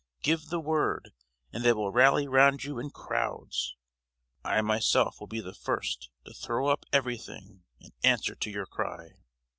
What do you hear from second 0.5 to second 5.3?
word, and they will rally round you in crowds! I myself will